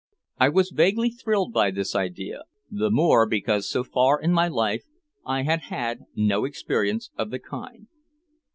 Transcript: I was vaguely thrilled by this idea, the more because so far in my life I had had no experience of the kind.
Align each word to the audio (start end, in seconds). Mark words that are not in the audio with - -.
I 0.39 0.49
was 0.49 0.71
vaguely 0.73 1.11
thrilled 1.11 1.53
by 1.53 1.69
this 1.69 1.93
idea, 1.95 2.45
the 2.71 2.89
more 2.89 3.27
because 3.27 3.69
so 3.69 3.83
far 3.83 4.19
in 4.19 4.31
my 4.33 4.47
life 4.47 4.83
I 5.27 5.43
had 5.43 5.59
had 5.69 6.05
no 6.15 6.43
experience 6.43 7.11
of 7.19 7.29
the 7.29 7.37
kind. 7.37 7.85